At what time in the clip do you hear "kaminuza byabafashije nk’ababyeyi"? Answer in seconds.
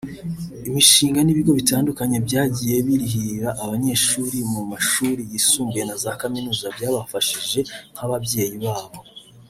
6.21-8.57